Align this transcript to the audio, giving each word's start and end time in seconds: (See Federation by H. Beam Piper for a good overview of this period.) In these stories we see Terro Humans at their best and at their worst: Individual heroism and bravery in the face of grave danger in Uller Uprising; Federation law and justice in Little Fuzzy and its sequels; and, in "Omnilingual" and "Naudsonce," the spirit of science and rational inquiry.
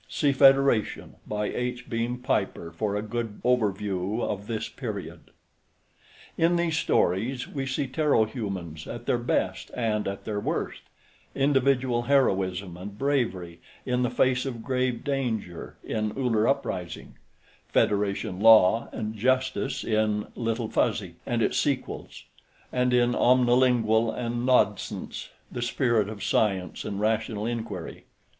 (See 0.09 0.31
Federation 0.31 1.17
by 1.27 1.45
H. 1.45 1.87
Beam 1.87 2.17
Piper 2.17 2.71
for 2.71 2.95
a 2.95 3.03
good 3.03 3.39
overview 3.43 4.23
of 4.23 4.47
this 4.47 4.67
period.) 4.67 5.29
In 6.39 6.55
these 6.55 6.75
stories 6.75 7.47
we 7.47 7.67
see 7.67 7.85
Terro 7.85 8.25
Humans 8.27 8.87
at 8.87 9.05
their 9.05 9.19
best 9.19 9.69
and 9.75 10.07
at 10.07 10.25
their 10.25 10.39
worst: 10.39 10.81
Individual 11.35 12.01
heroism 12.01 12.77
and 12.77 12.97
bravery 12.97 13.61
in 13.85 14.01
the 14.01 14.09
face 14.09 14.43
of 14.47 14.63
grave 14.63 15.03
danger 15.03 15.77
in 15.83 16.11
Uller 16.17 16.47
Uprising; 16.47 17.13
Federation 17.67 18.39
law 18.39 18.89
and 18.91 19.13
justice 19.15 19.83
in 19.83 20.25
Little 20.35 20.67
Fuzzy 20.67 21.17
and 21.27 21.43
its 21.43 21.59
sequels; 21.59 22.23
and, 22.73 22.91
in 22.91 23.11
"Omnilingual" 23.13 24.11
and 24.11 24.47
"Naudsonce," 24.47 25.29
the 25.51 25.61
spirit 25.61 26.09
of 26.09 26.23
science 26.23 26.83
and 26.85 26.99
rational 26.99 27.45
inquiry. 27.45 28.05